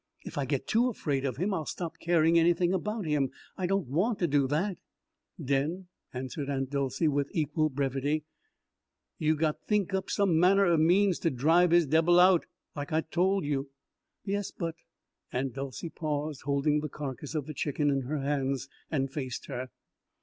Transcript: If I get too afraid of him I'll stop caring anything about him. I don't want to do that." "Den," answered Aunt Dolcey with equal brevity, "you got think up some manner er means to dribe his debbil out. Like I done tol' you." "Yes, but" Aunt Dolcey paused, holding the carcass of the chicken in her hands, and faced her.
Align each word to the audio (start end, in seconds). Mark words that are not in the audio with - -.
If 0.25 0.35
I 0.35 0.45
get 0.45 0.65
too 0.65 0.89
afraid 0.89 1.25
of 1.25 1.37
him 1.37 1.53
I'll 1.53 1.67
stop 1.67 1.99
caring 1.99 2.39
anything 2.39 2.73
about 2.73 3.05
him. 3.05 3.29
I 3.55 3.67
don't 3.67 3.85
want 3.85 4.17
to 4.17 4.27
do 4.27 4.47
that." 4.47 4.77
"Den," 5.39 5.89
answered 6.11 6.49
Aunt 6.49 6.71
Dolcey 6.71 7.07
with 7.07 7.29
equal 7.35 7.69
brevity, 7.69 8.23
"you 9.19 9.35
got 9.35 9.61
think 9.67 9.93
up 9.93 10.09
some 10.09 10.39
manner 10.39 10.65
er 10.65 10.77
means 10.79 11.19
to 11.19 11.29
dribe 11.29 11.71
his 11.71 11.85
debbil 11.85 12.19
out. 12.19 12.47
Like 12.75 12.91
I 12.91 13.01
done 13.01 13.09
tol' 13.11 13.43
you." 13.45 13.69
"Yes, 14.25 14.49
but" 14.49 14.73
Aunt 15.33 15.53
Dolcey 15.53 15.89
paused, 15.89 16.41
holding 16.45 16.79
the 16.79 16.89
carcass 16.89 17.35
of 17.35 17.45
the 17.45 17.53
chicken 17.53 17.91
in 17.91 18.01
her 18.01 18.17
hands, 18.21 18.67
and 18.89 19.13
faced 19.13 19.45
her. 19.49 19.69